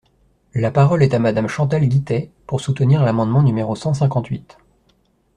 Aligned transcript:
La 0.55 0.71
parole 0.71 1.03
est 1.03 1.13
à 1.13 1.19
Madame 1.19 1.47
Chantal 1.47 1.85
Guittet, 1.87 2.31
pour 2.47 2.59
soutenir 2.59 3.03
l’amendement 3.03 3.43
numéro 3.43 3.75
cent 3.75 3.93
cinquante-huit. 3.93 4.57